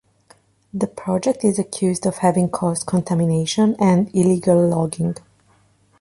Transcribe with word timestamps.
The 0.73 0.87
project 0.87 1.43
is 1.43 1.59
accused 1.59 2.07
of 2.07 2.17
having 2.17 2.49
caused 2.49 2.87
contamination 2.87 3.75
and 3.79 4.09
illegal 4.15 4.59
logging. 4.67 5.15